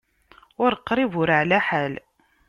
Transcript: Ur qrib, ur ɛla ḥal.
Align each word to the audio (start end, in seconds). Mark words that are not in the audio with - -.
Ur 0.63 0.71
qrib, 0.87 1.11
ur 1.21 1.29
ɛla 1.39 1.59
ḥal. 1.67 1.93